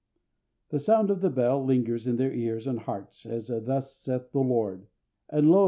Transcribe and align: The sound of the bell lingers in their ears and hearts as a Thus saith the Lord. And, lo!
The 0.69 0.79
sound 0.79 1.11
of 1.11 1.21
the 1.21 1.29
bell 1.29 1.63
lingers 1.63 2.07
in 2.07 2.15
their 2.15 2.33
ears 2.33 2.65
and 2.65 2.79
hearts 2.79 3.23
as 3.23 3.51
a 3.51 3.59
Thus 3.61 3.95
saith 3.95 4.31
the 4.31 4.39
Lord. 4.39 4.87
And, 5.29 5.51
lo! 5.51 5.59